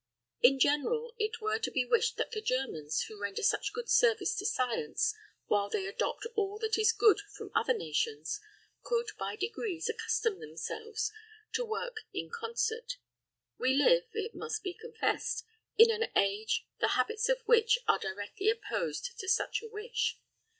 In 0.41 0.57
general 0.57 1.13
it 1.19 1.41
were 1.41 1.59
to 1.59 1.69
be 1.69 1.85
wished 1.85 2.17
that 2.17 2.31
the 2.31 2.41
Germans, 2.41 3.03
who 3.03 3.21
render 3.21 3.43
such 3.43 3.71
good 3.71 3.87
service 3.87 4.33
to 4.37 4.47
science, 4.47 5.13
while 5.45 5.69
they 5.69 5.85
adopt 5.85 6.25
all 6.33 6.57
that 6.57 6.75
is 6.75 6.91
good 6.91 7.19
from 7.37 7.51
other 7.53 7.75
nations, 7.75 8.39
could 8.81 9.11
by 9.19 9.35
degrees 9.35 9.89
accustom 9.89 10.39
themselves 10.39 11.11
to 11.53 11.63
work 11.63 11.97
in 12.13 12.31
concert. 12.31 12.97
We 13.59 13.75
live, 13.75 14.05
it 14.13 14.33
must 14.33 14.63
be 14.63 14.73
confessed, 14.73 15.45
in 15.77 15.91
an 15.91 16.09
age, 16.15 16.65
the 16.79 16.97
habits 16.97 17.29
of 17.29 17.41
which 17.45 17.77
are 17.87 17.99
directly 17.99 18.49
opposed 18.49 19.19
to 19.19 19.29
such 19.29 19.61
a 19.61 19.69
wish. 19.69 20.17